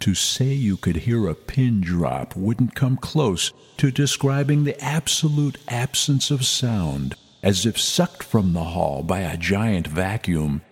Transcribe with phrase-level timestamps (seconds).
[0.00, 5.58] To say you could hear a pin drop wouldn't come close to describing the absolute
[5.68, 10.62] absence of sound, as if sucked from the hall by a giant vacuum.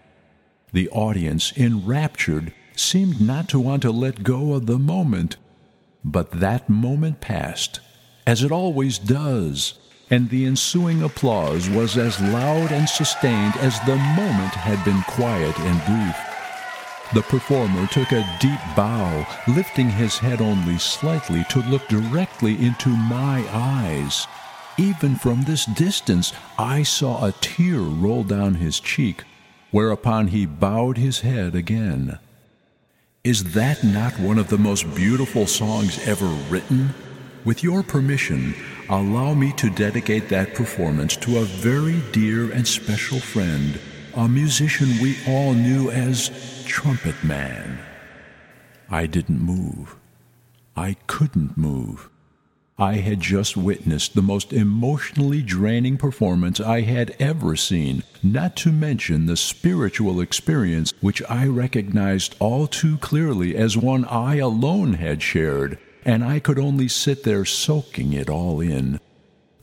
[0.73, 5.37] The audience, enraptured, seemed not to want to let go of the moment.
[6.03, 7.81] But that moment passed,
[8.27, 9.79] as it always does,
[10.11, 15.59] and the ensuing applause was as loud and sustained as the moment had been quiet
[15.61, 16.28] and brief.
[17.15, 22.91] The performer took a deep bow, lifting his head only slightly to look directly into
[22.91, 24.27] my eyes.
[24.77, 29.25] Even from this distance, I saw a tear roll down his cheek,
[29.71, 32.19] whereupon he bowed his head again.
[33.25, 36.91] Is that not one of the most beautiful songs ever written?
[37.43, 38.55] With your permission,
[38.91, 43.81] allow me to dedicate that performance to a very dear and special friend,
[44.15, 47.79] a musician we all knew as Trumpet Man.
[48.91, 49.97] I didn't move.
[50.77, 52.11] I couldn't move.
[52.79, 58.71] I had just witnessed the most emotionally draining performance I had ever seen, not to
[58.71, 65.23] mention the spiritual experience which I recognized all too clearly as one I alone had
[65.23, 69.01] shared and I could only sit there soaking it all in.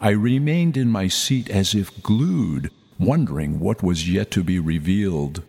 [0.01, 5.43] I remained in my seat as if glued, wondering what was yet to be revealed.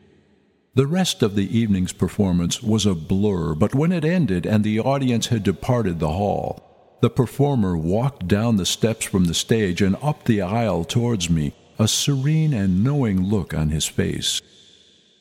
[0.76, 4.78] The rest of the evening's performance was a blur, but when it ended and the
[4.78, 9.96] audience had departed the hall, the performer walked down the steps from the stage and
[10.02, 14.42] up the aisle towards me, a serene and knowing look on his face.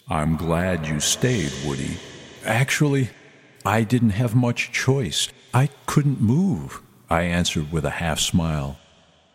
[0.09, 1.99] I'm glad you stayed, Woody.
[2.43, 3.11] Actually,
[3.65, 5.29] I didn't have much choice.
[5.53, 8.77] I couldn't move, I answered with a half smile.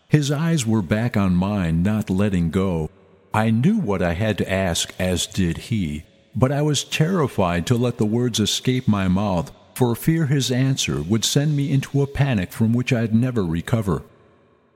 [0.07, 2.91] His eyes were back on mine, not letting go.
[3.33, 7.77] I knew what I had to ask, as did he, but I was terrified to
[7.77, 12.07] let the words escape my mouth, for fear his answer would send me into a
[12.07, 14.03] panic from which I'd never recover.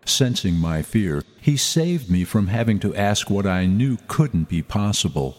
[0.04, 4.62] Sensing my fear, he saved me from having to ask what I knew couldn't be
[4.62, 5.36] possible.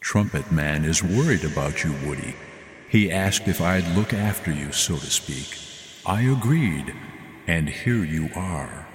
[0.00, 2.34] Trumpet Man is worried about you, Woody.
[2.88, 5.58] He asked if I'd look after you, so to speak.
[6.06, 6.94] I agreed,
[7.46, 8.85] and here you are.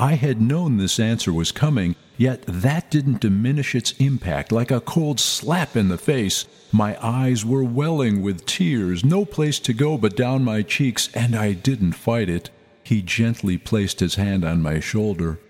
[0.00, 4.80] I had known this answer was coming, yet that didn't diminish its impact like a
[4.80, 6.46] cold slap in the face.
[6.70, 11.34] My eyes were welling with tears, no place to go but down my cheeks, and
[11.34, 12.50] I didn't fight it.
[12.84, 15.40] He gently placed his hand on my shoulder.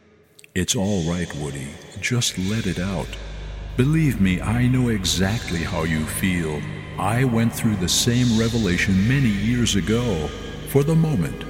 [0.55, 1.69] It's all right, Woody.
[2.01, 3.09] Just let it out.
[3.77, 6.63] Believe me, I know exactly how you feel.
[6.99, 10.29] I went through the same revelation many years ago.
[10.71, 11.45] For the moment,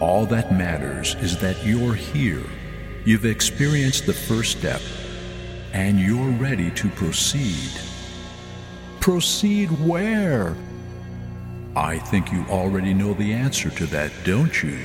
[0.00, 2.42] all that matters is that you're here.
[3.04, 4.80] You've experienced the first step,
[5.72, 7.70] and you're ready to proceed.
[9.00, 10.56] Proceed where?
[11.76, 14.78] I think you already know the answer to that, don't you?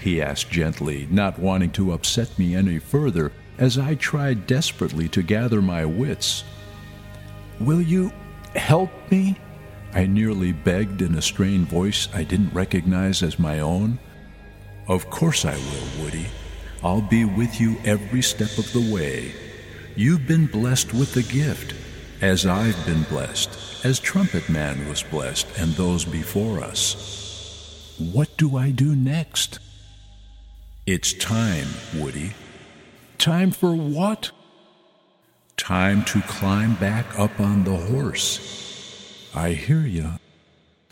[0.00, 5.22] He asked gently, not wanting to upset me any further as I tried desperately to
[5.22, 6.44] gather my wits.
[7.60, 8.12] Will you
[8.54, 9.38] help me?
[9.94, 13.98] I nearly begged in a strained voice I didn't recognize as my own.
[14.88, 16.26] Of course I will, Woody.
[16.82, 19.32] I'll be with you every step of the way.
[19.96, 21.74] You've been blessed with the gift,
[22.20, 27.94] as I've been blessed, as Trumpet Man was blessed, and those before us.
[27.98, 29.58] What do I do next?
[30.86, 31.66] It's time,
[31.96, 32.34] Woody.
[33.18, 34.30] Time for what?
[35.56, 39.30] Time to climb back up on the horse.
[39.34, 40.12] I hear you.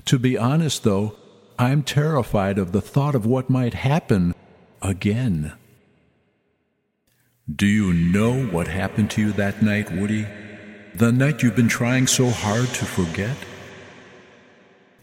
[0.07, 1.15] To be honest, though,
[1.59, 4.35] I'm terrified of the thought of what might happen
[4.83, 5.53] again.
[7.55, 10.27] Do you know what happened to you that night, Woody?
[10.95, 13.37] The night you've been trying so hard to forget?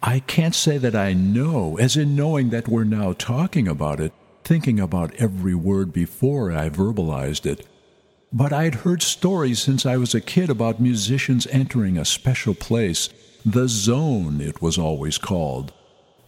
[0.03, 4.11] I can't say that I know, as in knowing that we're now talking about it,
[4.43, 7.65] thinking about every word before I verbalized it.
[8.33, 13.09] But I'd heard stories since I was a kid about musicians entering a special place,
[13.45, 15.71] the zone, it was always called.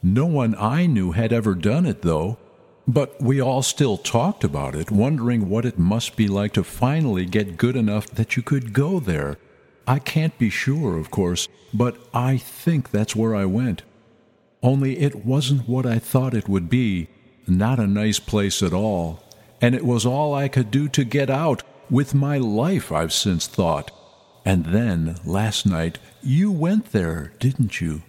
[0.03, 2.37] No one I knew had ever done it, though,
[2.85, 7.25] but we all still talked about it, wondering what it must be like to finally
[7.25, 9.37] get good enough that you could go there.
[9.87, 13.83] I can't be sure, of course, but I think that's where I went.
[14.61, 17.07] Only it wasn't what I thought it would be,
[17.47, 19.23] not a nice place at all,
[19.61, 23.47] and it was all I could do to get out with my life, I've since
[23.47, 23.91] thought.
[24.45, 28.01] And then, last night, you went there, didn't you?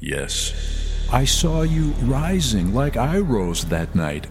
[0.00, 0.83] Yes.
[1.14, 4.26] I saw you rising like I rose that night.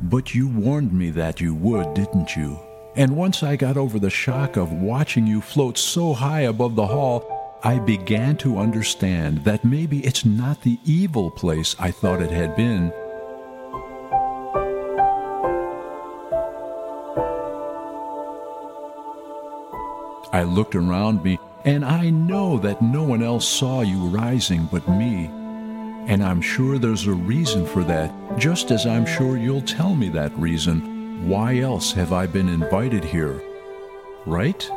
[0.00, 2.56] But you warned me that you would, didn't you?
[2.94, 6.86] And once I got over the shock of watching you float so high above the
[6.86, 12.30] hall, I began to understand that maybe it's not the evil place I thought it
[12.30, 12.92] had been.
[20.32, 24.88] I looked around me, and I know that no one else saw you rising but
[24.88, 25.28] me.
[26.06, 30.08] And I'm sure there's a reason for that, just as I'm sure you'll tell me
[30.10, 31.28] that reason.
[31.28, 33.40] Why else have I been invited here?
[34.26, 34.68] Right?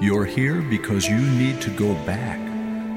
[0.00, 2.38] You're here because you need to go back,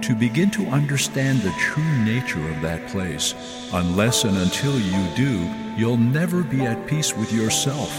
[0.04, 3.34] to begin to understand the true nature of that place.
[3.74, 5.40] Unless and until you do,
[5.78, 7.94] you'll never be at peace with yourself.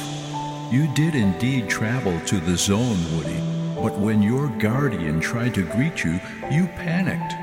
[0.73, 3.41] You did indeed travel to the zone, Woody,
[3.75, 6.21] but when your guardian tried to greet you,
[6.51, 7.35] you panicked.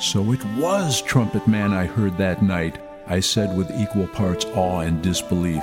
[0.00, 4.80] So it was Trumpet Man I heard that night, I said with equal parts awe
[4.80, 5.62] and disbelief.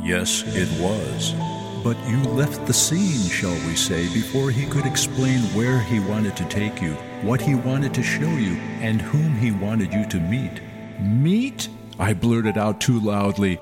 [0.00, 1.34] Yes, it was.
[1.82, 6.36] But you left the scene, shall we say, before he could explain where he wanted
[6.36, 10.20] to take you, what he wanted to show you, and whom he wanted you to
[10.20, 10.60] meet.
[11.00, 11.68] Meet?
[11.98, 13.60] I blurted out too loudly.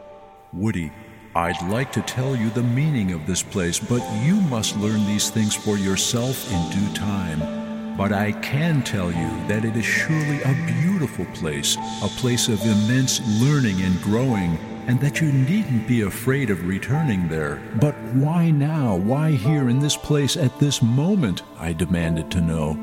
[0.52, 0.92] Woody,
[1.34, 5.30] I'd like to tell you the meaning of this place, but you must learn these
[5.30, 7.65] things for yourself in due time.
[7.96, 12.60] But I can tell you that it is surely a beautiful place, a place of
[12.60, 17.62] immense learning and growing, and that you needn't be afraid of returning there.
[17.80, 18.96] But why now?
[18.96, 21.42] Why here in this place at this moment?
[21.58, 22.76] I demanded to know.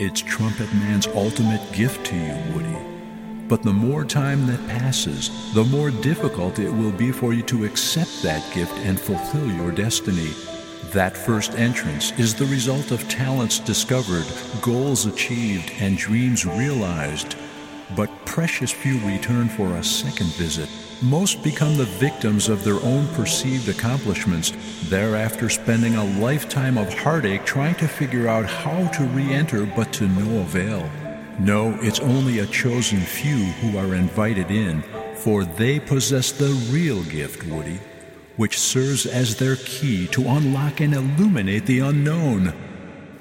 [0.00, 2.78] It's Trumpet Man's ultimate gift to you, Woody.
[3.46, 7.64] But the more time that passes, the more difficult it will be for you to
[7.66, 10.30] accept that gift and fulfill your destiny.
[10.86, 14.26] That first entrance is the result of talents discovered,
[14.62, 17.36] goals achieved, and dreams realized.
[17.96, 20.68] But precious few return for a second visit
[21.02, 24.52] most become the victims of their own perceived accomplishments,
[24.88, 29.92] thereafter spending a lifetime of heartache trying to figure out how to re enter but
[29.94, 30.90] to no avail.
[31.38, 34.82] No, it's only a chosen few who are invited in,
[35.14, 37.80] for they possess the real gift, Woody,
[38.40, 42.50] which serves as their key to unlock and illuminate the unknown.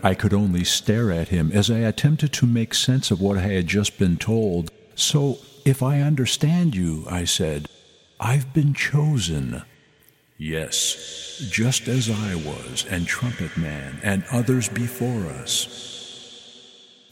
[0.02, 3.42] I could only stare at him as I attempted to make sense of what I
[3.42, 4.72] had just been told.
[4.96, 7.68] So if I understand you, I said,
[8.18, 9.64] I've been chosen.
[10.38, 15.68] Yes, just as I was, and Trumpet Man, and others before us.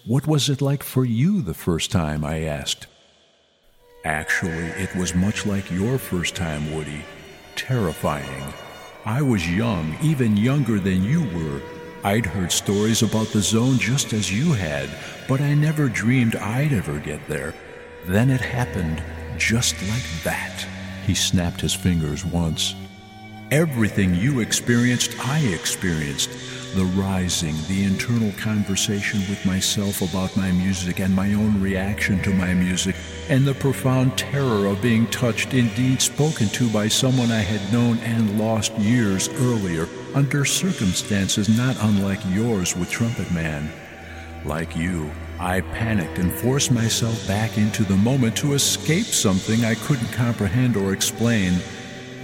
[0.05, 2.23] What was it like for you the first time?
[2.23, 2.87] I asked.
[4.05, 7.03] Actually, it was much like your first time, Woody.
[7.67, 8.53] Terrifying.
[9.03, 11.61] I was young, even younger than you were.
[12.01, 14.89] I'd heard stories about the zone just as you had,
[15.27, 17.53] but I never dreamed I'd ever get there.
[18.05, 19.03] Then it happened
[19.37, 20.65] just like that.
[21.05, 22.73] He snapped his fingers once.
[23.51, 26.29] Everything you experienced, I experienced.
[26.75, 32.33] The rising, the internal conversation with myself about my music and my own reaction to
[32.33, 32.95] my music,
[33.29, 37.97] and the profound terror of being touched, indeed spoken to by someone I had known
[37.99, 43.71] and lost years earlier, under circumstances not unlike yours with Trumpet Man.
[44.45, 45.09] Like you,
[45.39, 50.75] I panicked and forced myself back into the moment to escape something I couldn't comprehend
[50.75, 51.59] or explain.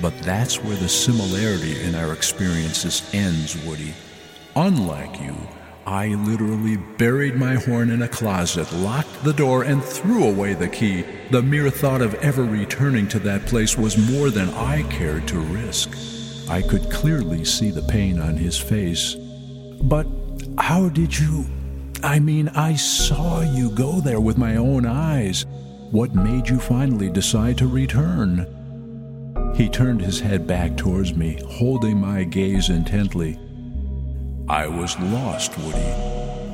[0.01, 3.93] But that's where the similarity in our experiences ends, Woody.
[4.55, 5.35] Unlike you,
[5.85, 10.69] I literally buried my horn in a closet, locked the door, and threw away the
[10.69, 11.03] key.
[11.31, 15.39] The mere thought of ever returning to that place was more than I cared to
[15.39, 15.97] risk.
[16.49, 19.15] I could clearly see the pain on his face.
[19.81, 20.07] But
[20.57, 21.45] how did you
[22.03, 25.45] I mean, I saw you go there with my own eyes.
[25.91, 28.45] What made you finally decide to return?
[29.55, 33.39] He turned his head back towards me, holding my gaze intently.
[34.49, 35.77] I was lost, Woody.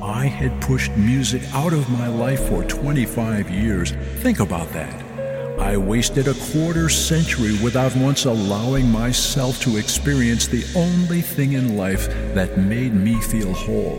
[0.00, 3.90] I had pushed music out of my life for 25 years.
[4.18, 5.02] Think about that.
[5.58, 11.76] I wasted a quarter century without once allowing myself to experience the only thing in
[11.76, 13.98] life that made me feel whole.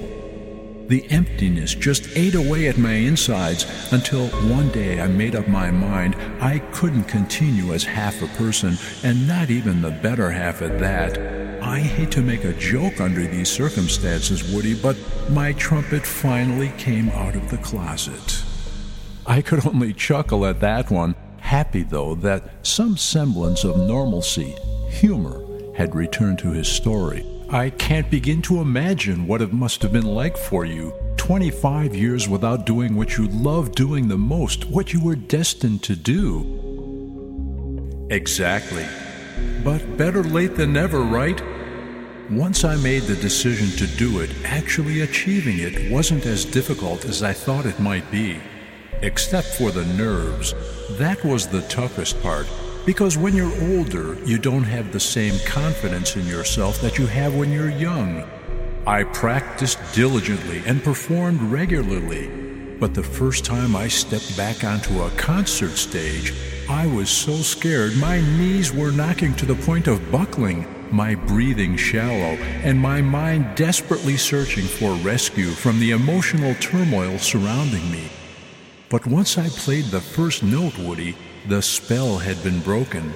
[0.88, 5.70] The emptiness just ate away at my insides until one day I made up my
[5.70, 10.80] mind I couldn't continue as half a person, and not even the better half at
[10.80, 11.41] that.
[11.62, 14.98] I hate to make a joke under these circumstances, Woody, but
[15.30, 18.44] my trumpet finally came out of the closet.
[19.28, 24.56] I could only chuckle at that one, happy though that some semblance of normalcy,
[24.90, 27.26] humor, had returned to his story.
[27.50, 30.94] I can't begin to imagine what it must have been like for you.
[31.18, 35.96] 25 years without doing what you love doing the most, what you were destined to
[35.96, 36.58] do.
[38.10, 38.86] Exactly.
[39.64, 41.42] But better late than never, right?
[42.30, 47.22] Once I made the decision to do it, actually achieving it wasn't as difficult as
[47.24, 48.40] I thought it might be.
[49.02, 50.54] Except for the nerves.
[50.92, 52.48] That was the toughest part,
[52.86, 57.36] because when you're older, you don't have the same confidence in yourself that you have
[57.36, 58.24] when you're young.
[58.88, 62.30] I practiced diligently and performed regularly,
[62.82, 66.34] but the first time I stepped back onto a concert stage,
[66.68, 71.78] I was so scared my knees were knocking to the point of buckling, my breathing
[71.78, 72.36] shallow,
[72.66, 78.10] and my mind desperately searching for rescue from the emotional turmoil surrounding me.
[78.90, 81.16] But once I played the first note, Woody,
[81.48, 83.14] the spell had been broken.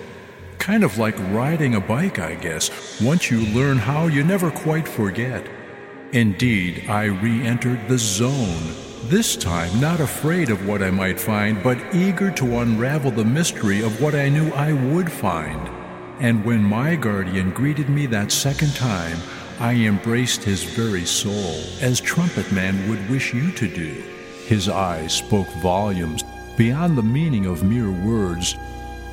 [0.60, 3.01] Kind of like riding a bike, I guess.
[3.01, 5.48] Once you learn how, you never quite forget.
[6.12, 8.94] Indeed, I re entered the zone.
[9.09, 13.83] This time, not afraid of what I might find, but eager to unravel the mystery
[13.83, 15.69] of what I knew I would find.
[16.19, 19.19] And when my guardian greeted me that second time,
[19.59, 23.91] I embraced his very soul, as Trumpet Man would wish you to do.
[24.47, 26.24] His eyes spoke volumes
[26.57, 28.55] beyond the meaning of mere words.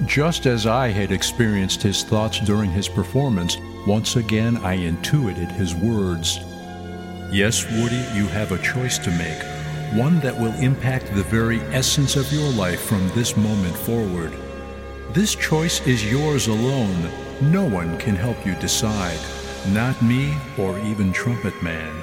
[0.07, 5.75] Just as I had experienced his thoughts during his performance, once again I intuited his
[5.75, 6.41] words.
[7.31, 9.52] Yes, Woody, you have a choice to make,
[9.95, 14.33] one that will impact the very essence of your life from this moment forward.
[15.13, 17.11] This choice is yours alone.
[17.43, 19.19] No one can help you decide,
[19.69, 22.03] not me or even Trumpet Man.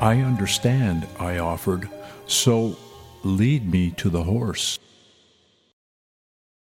[0.00, 1.88] I understand, I offered.
[2.26, 2.76] So
[3.22, 4.80] lead me to the horse.